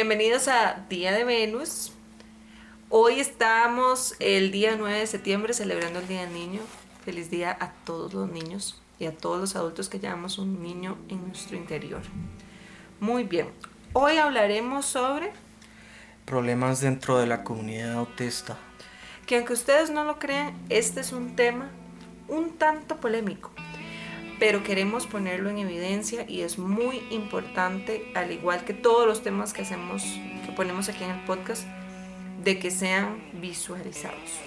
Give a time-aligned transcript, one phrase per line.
[0.00, 1.90] Bienvenidos a Día de Venus.
[2.88, 6.60] Hoy estamos el día 9 de septiembre celebrando el Día del Niño.
[7.04, 10.96] Feliz día a todos los niños y a todos los adultos que llevamos un niño
[11.08, 12.02] en nuestro interior.
[13.00, 13.48] Muy bien,
[13.92, 15.32] hoy hablaremos sobre
[16.24, 18.56] Problemas dentro de la comunidad autista.
[19.26, 21.72] que aunque ustedes no lo crean, este es un tema
[22.28, 23.50] un tanto polémico,
[24.38, 29.52] pero queremos ponerlo en evidencia y es muy importante, al igual que todos los temas
[29.52, 30.02] que hacemos,
[30.46, 31.64] que ponemos aquí en el podcast,
[32.44, 34.40] de que sean visualizados.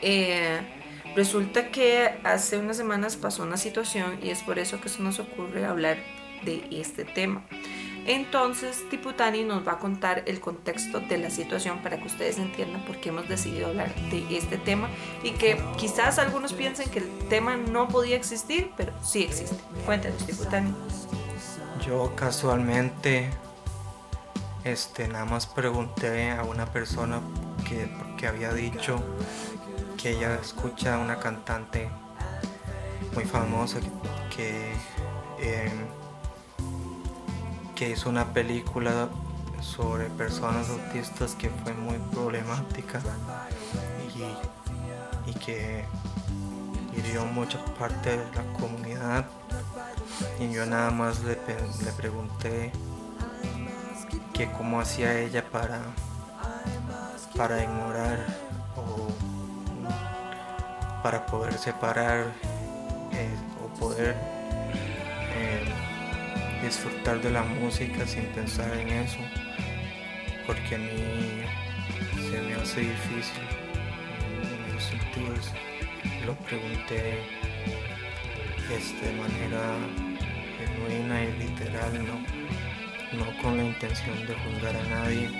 [0.00, 0.60] Eh,
[1.16, 5.18] resulta que hace unas semanas pasó una situación y es por eso que se nos
[5.18, 5.98] ocurre hablar
[6.44, 7.44] de este tema.
[8.06, 12.84] Entonces, Tiputani nos va a contar el contexto de la situación para que ustedes entiendan
[12.84, 14.88] por qué hemos decidido hablar de este tema
[15.22, 19.56] y que quizás algunos piensen que el tema no podía existir, pero sí existe.
[19.86, 20.74] Cuéntanos, Tiputani.
[21.86, 23.30] Yo casualmente
[24.64, 27.20] este nada más pregunté a una persona
[27.68, 29.02] que, que había dicho
[30.00, 31.90] que ella escucha a una cantante
[33.14, 33.78] muy famosa
[34.34, 34.72] que,
[35.38, 35.70] eh,
[37.74, 39.08] que hizo una película
[39.60, 43.00] sobre personas autistas que fue muy problemática
[44.14, 45.84] y, y que
[46.96, 49.26] hirió mucha parte de la comunidad.
[50.38, 52.72] Y yo nada más le, le pregunté
[54.32, 55.80] que cómo hacía ella para
[57.36, 58.18] para ignorar
[58.76, 59.08] o
[61.02, 62.32] para poder separar
[63.12, 63.28] eh,
[63.62, 64.33] o poder
[66.74, 69.18] disfrutar de la música sin pensar en eso
[70.44, 71.44] porque a mí
[72.28, 73.44] se me hace difícil.
[74.42, 75.52] En esos sentidos
[76.26, 77.20] lo pregunté
[78.76, 79.76] este, de manera
[80.58, 82.16] genuina y literal no,
[83.18, 85.30] no con la intención de juzgar a nadie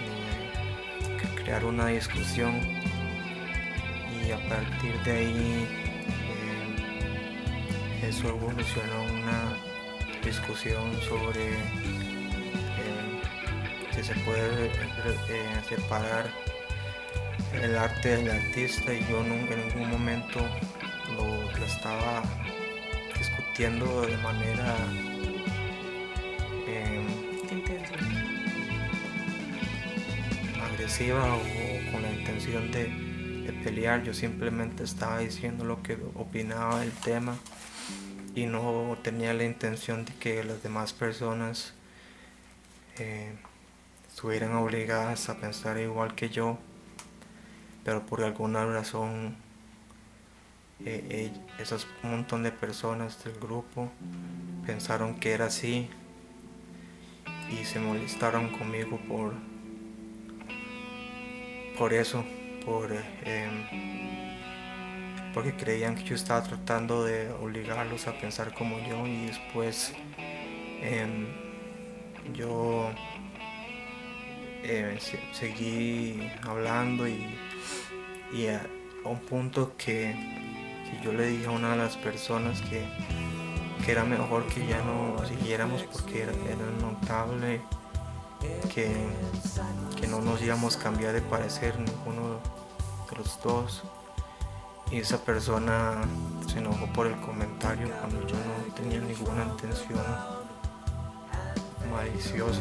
[0.00, 2.60] ni crear una discusión.
[4.24, 5.66] Y a partir de ahí
[8.00, 9.71] eh, eso evolucionó una
[10.32, 13.20] discusión sobre eh,
[13.94, 16.24] si se puede eh, separar
[17.60, 20.40] el arte del artista y yo nunca en ningún momento
[21.16, 22.22] lo, estaba
[23.18, 24.74] discutiendo de manera
[26.66, 27.02] eh,
[30.62, 34.02] agresiva o con la intención de pelear.
[34.02, 37.36] Yo simplemente estaba diciendo lo que opinaba del tema
[38.34, 41.74] y no tenía la intención de que las demás personas
[42.98, 43.34] eh,
[44.08, 46.58] estuvieran obligadas a pensar igual que yo,
[47.84, 49.36] pero por alguna razón
[50.84, 53.88] eh, eh, esos montón de personas del grupo
[54.66, 55.88] pensaron que era así
[57.52, 59.34] y se molestaron conmigo por
[61.78, 62.24] por eso
[62.64, 64.31] por eh,
[65.34, 69.92] porque creían que yo estaba tratando de obligarlos a pensar como yo y después
[70.82, 71.26] em,
[72.34, 72.90] yo
[75.00, 77.26] se- seguí hablando y,
[78.32, 78.64] y a,
[79.04, 80.14] un punto que,
[80.88, 82.84] que yo le dije a una de las personas que,
[83.84, 87.60] que era mejor que ya no siguiéramos porque era, era notable
[88.72, 88.92] que,
[90.00, 92.38] que no nos íbamos a cambiar de parecer ninguno
[93.10, 93.82] de los dos
[94.92, 96.02] y esa persona
[96.46, 100.04] se enojó por el comentario cuando yo no tenía ninguna intención
[101.90, 102.60] maliciosa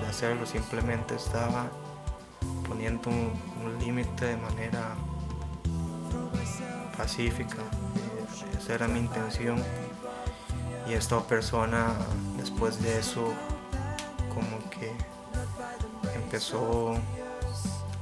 [0.00, 1.70] de hacerlo, simplemente estaba
[2.66, 3.32] poniendo un,
[3.64, 4.96] un límite de manera
[6.96, 9.62] pacífica, eh, esa era mi intención.
[10.88, 11.92] Y esta persona
[12.36, 13.32] después de eso
[14.34, 14.92] como que
[16.16, 16.94] empezó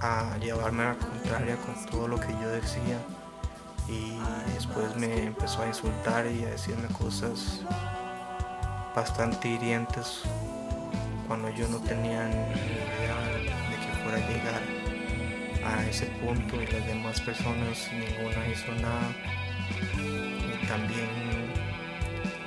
[0.01, 2.99] a llevarme a la contraria con todo lo que yo decía
[3.91, 4.19] y
[4.55, 7.61] después me empezó a insultar y a decirme cosas
[8.95, 10.23] bastante hirientes
[11.27, 14.63] cuando yo no tenía ni idea de que fuera a llegar
[15.65, 19.15] a ese punto y las demás personas ninguna hizo nada.
[19.99, 21.09] Y también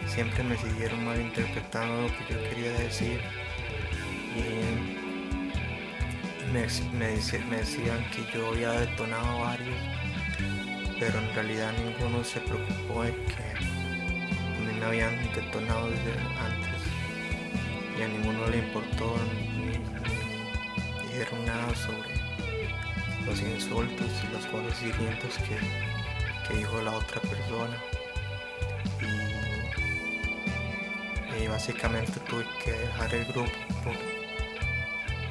[0.06, 3.22] siempre me siguieron malinterpretando lo que yo quería decir
[4.36, 4.44] y
[6.51, 6.68] me,
[6.98, 7.07] me,
[7.50, 10.02] me decían que yo había detonado varios
[11.05, 16.81] pero en realidad ninguno se preocupó de que a mí me habían detonado desde antes.
[18.00, 19.79] Y a ninguno le importó ni,
[21.09, 22.07] dijeron nada sobre
[23.25, 25.57] los insultos y las cosas hirientes que,
[26.47, 27.75] que dijo la otra persona.
[29.01, 29.33] Y
[31.44, 33.51] y básicamente tuve que dejar el grupo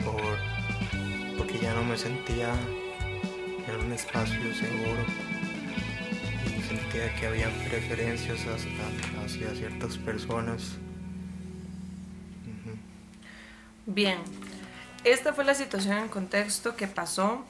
[0.03, 0.39] por,
[1.39, 2.53] porque ya no me sentía
[3.69, 5.32] en un espacio seguro
[6.93, 10.77] sentía que habían preferencias hacia, ciertas personas.
[13.87, 14.19] Bien,
[15.03, 17.45] esta fue la situación en contexto que pasó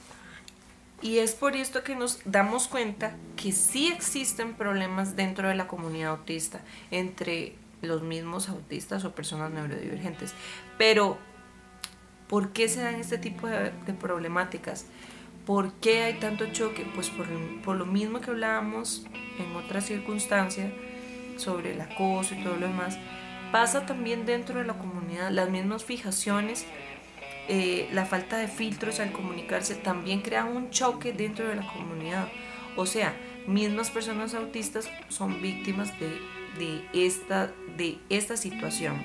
[1.00, 5.66] y es por esto que nos damos cuenta que sí existen problemas dentro de la
[5.66, 6.60] comunidad autista
[6.90, 10.34] entre los mismos autistas o personas neurodivergentes.
[10.78, 11.18] Pero,
[12.28, 14.86] ¿por qué se dan este tipo de, problemáticas?
[15.44, 16.86] ¿Por qué hay tanto choque?
[16.94, 19.04] Pues por, lo mismo que hablábamos
[19.42, 20.72] en otras circunstancias
[21.36, 22.98] sobre el acoso y todo lo demás,
[23.50, 26.64] pasa también dentro de la comunidad, las mismas fijaciones,
[27.48, 32.28] eh, la falta de filtros al comunicarse también crean un choque dentro de la comunidad.
[32.76, 33.14] O sea,
[33.46, 36.18] mismas personas autistas son víctimas de
[36.58, 39.02] de esta, de esta situación.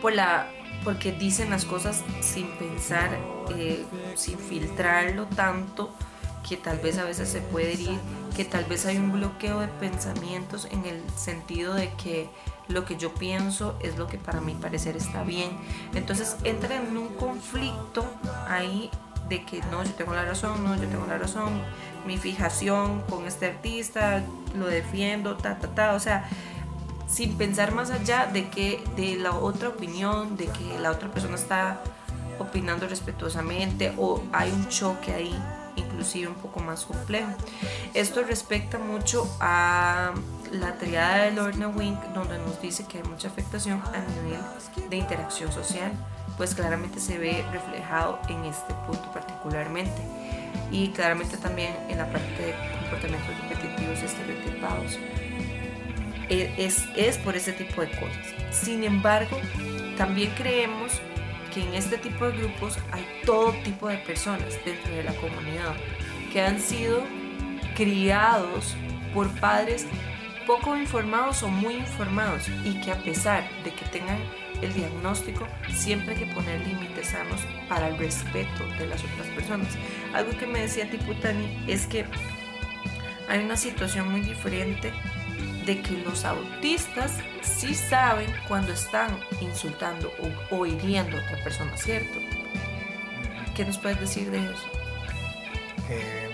[0.00, 0.50] Por la,
[0.84, 3.10] porque dicen las cosas sin pensar,
[3.56, 5.94] eh, sin filtrarlo tanto,
[6.48, 7.98] que tal vez a veces se puede herir,
[8.36, 12.28] que tal vez hay un bloqueo de pensamientos en el sentido de que
[12.68, 15.50] lo que yo pienso es lo que para mi parecer está bien.
[15.94, 18.04] Entonces entra en un conflicto
[18.46, 18.90] ahí
[19.30, 21.62] de que no, yo tengo la razón, no, yo tengo la razón,
[22.06, 24.22] mi fijación con este artista,
[24.54, 26.28] lo defiendo, ta, ta, ta, o sea,
[27.08, 31.36] sin pensar más allá de que de la otra opinión, de que la otra persona
[31.36, 31.80] está
[32.38, 35.34] opinando respetuosamente o hay un choque ahí,
[35.76, 37.30] inclusive un poco más complejo.
[37.94, 40.12] Esto respecta mucho a
[40.50, 44.40] la triada de Lorna Wink, donde nos dice que hay mucha afectación a nivel
[44.90, 45.92] de interacción social
[46.36, 50.00] pues claramente se ve reflejado en este punto particularmente
[50.70, 54.98] y claramente también en la parte de comportamientos repetitivos estereotipados.
[56.28, 58.26] E, es, es por ese tipo de cosas.
[58.50, 59.38] Sin embargo,
[59.96, 61.00] también creemos
[61.56, 65.74] que en este tipo de grupos hay todo tipo de personas dentro de la comunidad
[66.30, 67.02] que han sido
[67.74, 68.76] criados
[69.14, 69.86] por padres
[70.46, 74.18] poco informados o muy informados y que a pesar de que tengan
[74.60, 79.68] el diagnóstico, siempre hay que poner límites sanos para el respeto de las otras personas.
[80.12, 82.04] Algo que me decía Tiputani es que
[83.30, 84.92] hay una situación muy diferente
[85.66, 90.10] de que los autistas sí saben cuando están insultando
[90.50, 92.18] o, hiriendo a otra persona, ¿cierto?
[93.54, 94.66] ¿Qué nos puedes decir de eso?
[95.90, 96.30] Eh,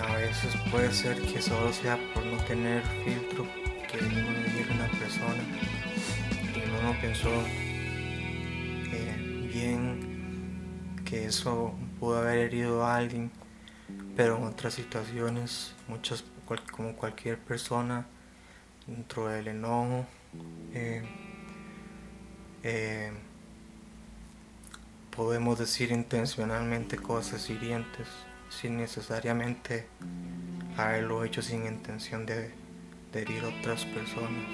[0.00, 3.46] a veces puede ser que solo sea por no tener filtro
[3.90, 4.14] que uno
[4.54, 5.42] hiere a una persona
[6.82, 7.30] no pensó
[8.92, 13.30] eh, bien que eso pudo haber herido a alguien,
[14.16, 16.24] pero en otras situaciones, muchas
[16.60, 18.06] como cualquier persona,
[18.86, 20.06] dentro del enojo,
[20.72, 21.02] eh,
[22.62, 23.12] eh,
[25.14, 28.08] podemos decir intencionalmente cosas hirientes
[28.48, 29.86] sin necesariamente
[30.76, 32.50] haberlo hecho sin intención de,
[33.12, 34.44] de herir a otras personas.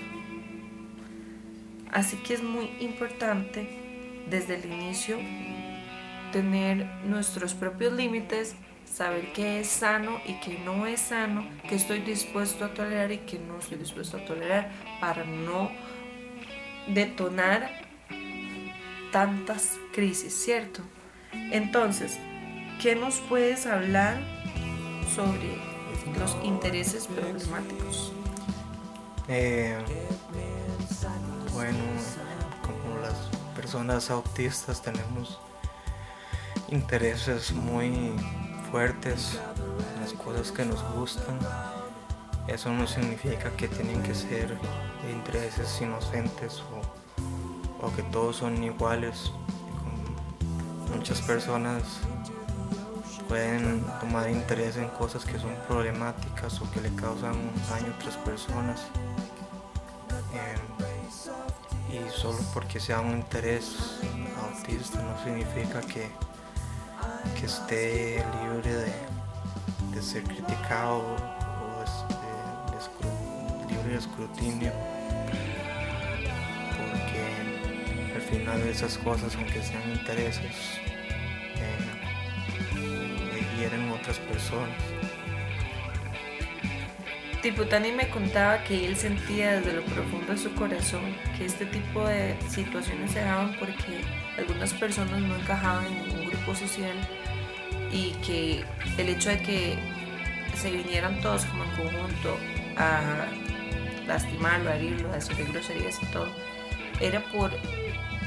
[1.91, 5.19] Así que es muy importante desde el inicio
[6.33, 8.55] tener nuestros propios límites,
[8.93, 13.19] saber qué es sano y qué no es sano, qué estoy dispuesto a tolerar y
[13.19, 15.71] qué no estoy dispuesto a tolerar para no
[16.89, 17.71] detonar
[19.13, 20.83] tantas crisis, ¿cierto?
[21.33, 22.19] Entonces,
[22.81, 24.19] ¿qué nos puedes hablar
[25.15, 25.57] sobre
[26.19, 28.13] los intereses problemáticos?
[29.29, 29.77] Eh,
[31.53, 31.79] bueno,
[32.63, 33.15] como las
[33.55, 35.39] personas autistas tenemos
[36.71, 38.13] intereses muy
[38.71, 39.39] fuertes
[39.95, 41.39] en las cosas que nos gustan.
[42.47, 44.57] Eso no significa que tienen que ser
[45.11, 46.63] intereses inocentes
[47.81, 49.33] o, o que todos son iguales.
[50.95, 51.83] Muchas personas
[53.29, 57.35] pueden tomar interés en cosas que son problemáticas o que le causan
[57.69, 58.87] daño a otras personas
[61.91, 64.01] y solo porque sea un interés
[64.43, 66.11] autista no significa que,
[67.39, 68.73] que esté libre
[69.93, 71.85] de, ser criticado o
[72.99, 74.73] de, libre de escrutinio.
[76.77, 80.79] Porque al final esas cosas aunque sean intereses
[81.57, 81.99] eh,
[84.01, 84.77] otras personas.
[87.43, 92.05] Tiputani me contaba que él sentía desde lo profundo de su corazón que este tipo
[92.05, 94.01] de situaciones se daban porque
[94.37, 96.08] algunas personas no encajaban en
[96.55, 96.97] social
[97.93, 98.65] y que
[98.99, 99.79] el hecho de que
[100.55, 102.37] se vinieran todos como en conjunto
[102.77, 103.27] a
[104.07, 106.29] lastimarlo, herirlo, decirle groserías y todo,
[107.01, 107.53] era por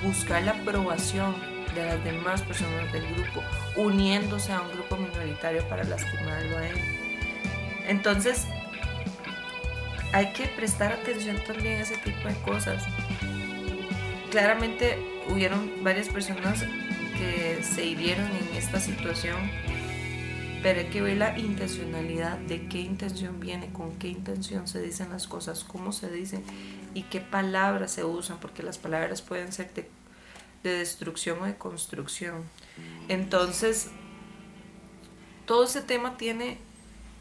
[0.04, 1.36] buscar la aprobación
[1.76, 3.44] de las demás personas del grupo,
[3.76, 6.78] uniéndose a un grupo minoritario para lastimarlo a él.
[7.88, 8.48] Entonces,
[10.14, 12.84] hay que prestar atención también a ese tipo de cosas.
[14.30, 14.98] Claramente
[15.30, 16.66] hubieron varias personas
[17.64, 19.38] se hirieron en esta situación,
[20.62, 25.10] pero hay que ver la intencionalidad, de qué intención viene, con qué intención se dicen
[25.10, 26.44] las cosas, cómo se dicen
[26.94, 29.90] y qué palabras se usan, porque las palabras pueden ser de,
[30.64, 32.44] de destrucción o de construcción.
[33.08, 33.90] Entonces,
[35.46, 36.58] todo ese tema tiene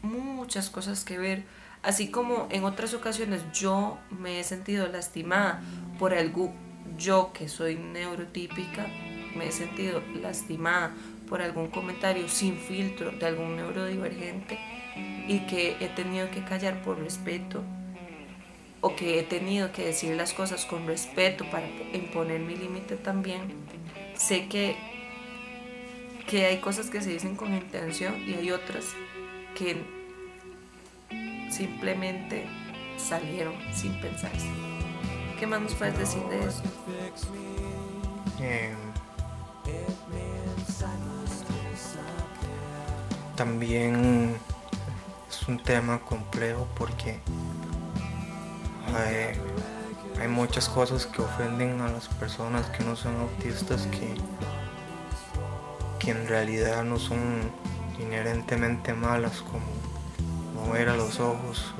[0.01, 1.43] muchas cosas que ver
[1.83, 5.63] Así como en otras ocasiones yo me he sentido lastimada
[5.97, 6.53] por algo,
[6.97, 8.85] yo que soy neurotípica,
[9.35, 10.93] me he sentido lastimada
[11.27, 14.59] por algún comentario sin filtro de algún neurodivergente
[15.27, 17.63] y que he tenido que callar por respeto
[18.81, 23.41] o que he tenido que decir las cosas con respeto para imponer mi límite también,
[24.15, 24.75] sé que,
[26.27, 28.85] que hay cosas que se dicen con intención y hay otras
[29.55, 29.77] que
[31.51, 32.45] simplemente
[32.97, 34.47] salieron sin pensarse.
[35.39, 36.63] ¿Qué más nos puedes decir de eso?
[38.39, 38.90] Em,
[43.41, 44.37] también
[45.27, 47.19] es un tema complejo porque
[48.95, 49.33] hay,
[50.21, 54.13] hay, muchas cosas que ofenden a las personas que no son autistas que,
[55.97, 57.19] que en realidad no son
[57.99, 59.65] inherentemente malas como
[60.53, 61.73] no ver a los ojos,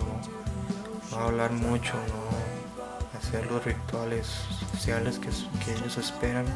[1.11, 4.25] no, hablar mucho, no hacer los rituales
[4.71, 5.29] sociales que,
[5.73, 6.47] ellos esperan.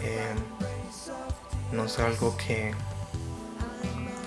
[0.00, 0.32] Eh,
[1.72, 2.72] no es algo que,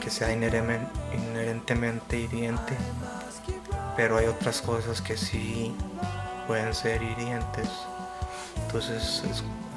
[0.07, 2.77] que sea inherentemente hiriente,
[3.97, 5.75] pero hay otras cosas que sí
[6.47, 7.67] pueden ser hirientes.
[8.55, 9.21] Entonces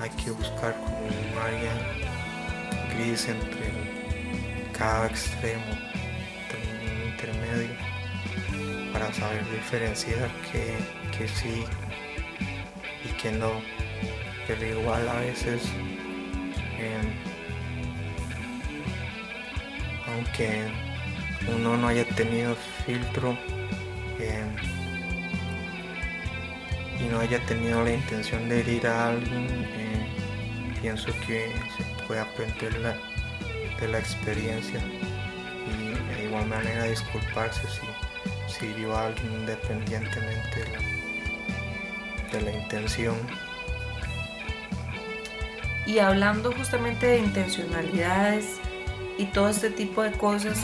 [0.00, 1.72] hay que buscar como un área
[2.94, 5.64] gris entre cada extremo
[8.92, 10.76] para saber diferenciar que,
[11.18, 11.64] que sí
[13.04, 13.50] y que no.
[14.46, 15.64] Pero igual a veces,
[16.78, 17.29] em,
[20.20, 20.70] aunque
[21.48, 23.36] uno no haya tenido filtro
[24.18, 24.54] em,
[27.00, 32.20] y no haya tenido la intención de herir a alguien, em, pienso que se puede
[32.20, 32.72] aprender
[33.80, 34.80] de la experiencia
[35.66, 40.64] y de igual manera disculparse si sirvió a alguien independientemente
[42.30, 43.16] de la, intención.
[45.86, 48.60] Y hablando justamente de intencionalidades
[49.20, 50.58] y todo este tipo de cosas,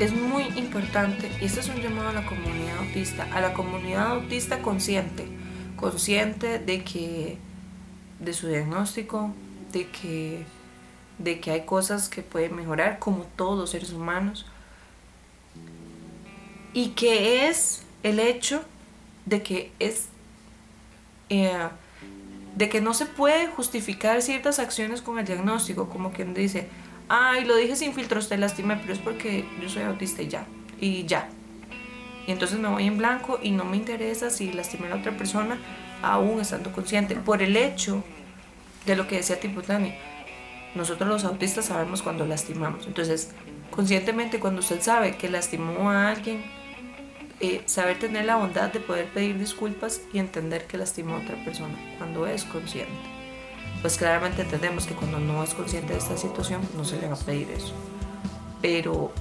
[0.00, 4.08] es muy importante, y este es un llamado a la comunidad autista, a la comunidad
[4.08, 5.28] autista consciente,
[5.76, 7.38] consciente de que,
[8.18, 9.32] de su diagnóstico,
[9.72, 10.44] de que,
[11.18, 14.44] de que hay cosas que pueden mejorar, como todos los seres humanos,
[16.72, 18.64] y que es el hecho
[19.24, 20.08] de que es
[21.28, 21.68] eh,
[22.56, 26.68] de que no se puede justificar ciertas acciones con el diagnóstico, como quien dice,
[27.08, 30.46] ay, lo dije sin filtros, te lastimé, pero es porque yo soy autista y ya,
[30.80, 31.28] y ya.
[32.26, 35.16] Y entonces me voy en blanco y no me interesa si lastimé a la otra
[35.16, 35.58] persona,
[36.02, 38.02] aún estando consciente, por el hecho
[38.86, 39.94] de lo que decía Tiputani.
[40.74, 42.86] Nosotros los autistas sabemos cuando lastimamos.
[42.86, 43.30] Entonces,
[43.70, 46.42] conscientemente, cuando usted sabe que lastimó a alguien,
[47.40, 51.36] eh, saber tener la bondad de poder pedir disculpas y entender que lastimó a otra
[51.44, 53.13] persona cuando es consciente.
[53.84, 57.16] Pues claramente entendemos que cuando no es consciente de esta situación no se le va
[57.16, 57.74] a pedir eso.
[58.62, 59.12] Pero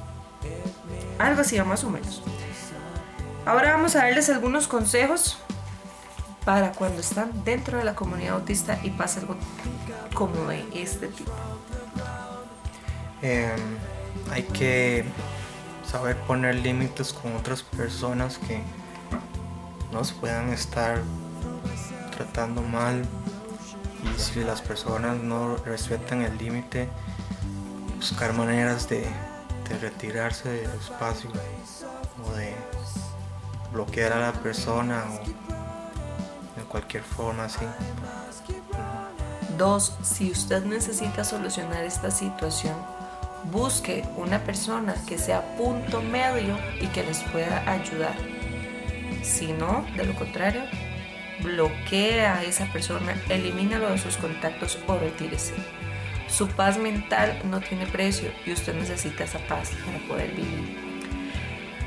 [1.20, 2.22] algo así más o menos.
[3.46, 5.38] Ahora vamos a darles algunos consejos
[6.46, 9.36] para cuando están dentro de la comunidad autista y pasa algo
[10.14, 11.34] como de este tipo.
[13.22, 13.60] Em,
[14.32, 15.04] hay que
[15.86, 18.62] saber poner límites con otras personas que
[19.92, 21.02] nos puedan estar
[22.16, 23.06] tratando mal
[24.04, 26.90] y si las personas no respetan el límite
[28.04, 29.08] buscar maneras de,
[29.82, 31.32] retirarse del espacio
[32.24, 32.54] o de
[33.72, 37.66] bloquear a la persona o de cualquier forma así.
[39.58, 42.76] Dos, si usted necesita solucionar esta situación,
[43.52, 48.16] busque una persona que sea punto medio y que les pueda ayudar.
[49.24, 50.64] Si no, de lo contrario,
[51.42, 55.54] bloquea a esa persona, elimínalo de sus contactos o retírese.
[56.28, 60.78] Su paz mental no tiene precio y usted necesita esa paz para poder vivir.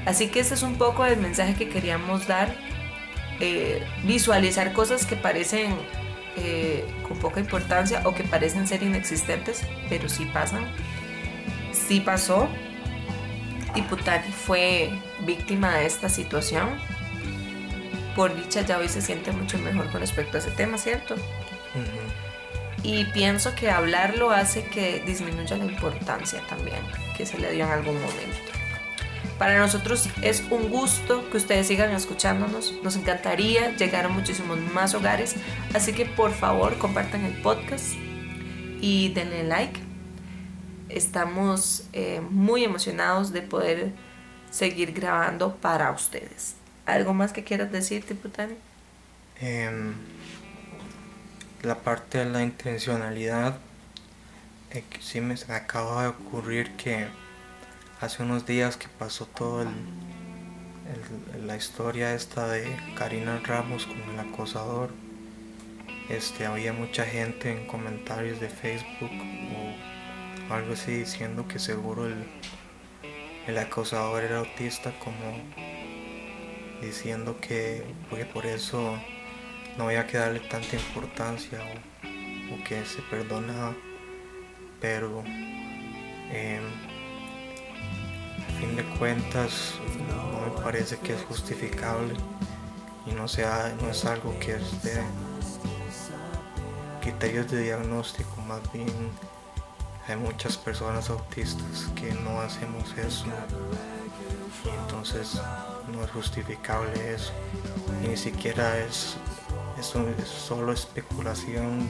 [0.05, 2.55] Así que este es un poco el mensaje que queríamos dar,
[3.41, 5.75] eh, visualizar cosas que parecen
[6.37, 10.65] eh, con poca importancia o que parecen ser inexistentes, pero sí pasan.
[11.73, 12.49] Sí pasó.
[13.75, 14.91] Diputati fue
[15.27, 16.69] víctima de esta situación.
[18.17, 21.15] Por dicha ya hoy se siente mucho mejor con respecto a ese tema, ¿cierto?
[22.83, 26.79] Y pienso que hablarlo hace que disminuya la importancia también
[27.17, 28.57] que se le dio en algún momento.
[29.39, 32.73] Para nosotros es un gusto que ustedes sigan escuchándonos.
[32.83, 35.37] Nos encantaría llegar a muchísimos más hogares.
[35.75, 37.95] Así que por favor compartan el podcast
[38.81, 39.79] y denle like.
[40.89, 43.93] Estamos eh, muy emocionados de poder
[44.51, 46.57] seguir grabando para ustedes.
[46.87, 48.55] ¿Algo más que quieras decir, Tiputani?
[49.41, 49.95] Em,
[51.63, 53.59] la parte de la intencionalidad,
[54.71, 57.09] eh, sí me acaba de ocurrir que
[58.01, 59.67] hace unos días que pasó todo
[61.45, 64.91] la historia esta de Karina Ramos con el acosador,
[66.09, 69.11] este, había mucha gente en comentarios de Facebook
[70.51, 72.25] o algo así diciendo que seguro el,
[73.49, 75.43] el acosador era autista como
[76.81, 77.83] diciendo que
[78.33, 78.99] por eso
[79.77, 83.75] no había que darle tanta importancia o, que se perdonaba
[84.81, 85.23] pero
[86.33, 86.61] eh,
[88.59, 89.75] fin de cuentas
[90.09, 92.15] no me parece que es justificable
[93.07, 95.03] y no, sea, no es algo que esté
[97.01, 98.89] criterios de diagnóstico, más bien
[100.09, 103.27] hay muchas personas autistas que no hacemos eso
[104.65, 105.41] y entonces
[105.93, 107.33] no es justificable eso
[108.03, 109.17] ni siquiera es,
[109.79, 111.89] es, es solo especulación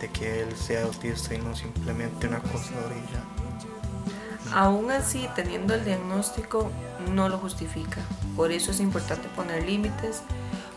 [0.00, 3.22] de que él sea autista y no simplemente una cosa orilla.
[4.52, 6.70] Aún así, teniendo el diagnóstico,
[7.12, 8.00] no lo justifica.
[8.36, 10.22] Por eso es importante poner límites.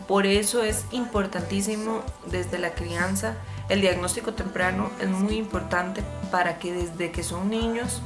[0.06, 3.36] Por eso es importantísimo desde la crianza.
[3.68, 8.02] El diagnóstico temprano es muy importante para que desde que son niños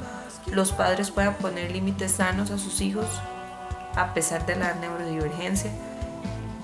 [0.52, 3.06] los padres puedan poner límites sanos a sus hijos
[3.94, 5.70] a pesar de la neurodivergencia.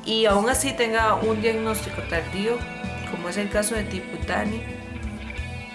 [0.05, 2.59] Y aún así tenga un diagnóstico tardío,
[3.11, 4.61] como es el caso de Tiputani,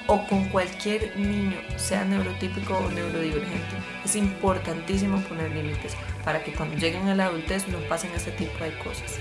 [0.08, 3.78] o con cualquier niño, sea neurotípico o neurodivergente.
[4.06, 8.63] Es importantísimo poner límites para que cuando lleguen a la adultez no pasen este tipo
[8.63, 9.19] de cosas.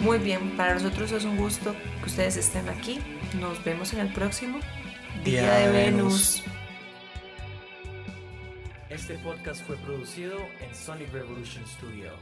[0.00, 3.00] Muy bien, para nosotros es un gusto que ustedes estén aquí.
[3.40, 4.58] Nos vemos en el próximo
[5.24, 6.42] Día, de Venus.
[8.88, 12.12] Este podcast fue producido en Sonic Revolution Studio.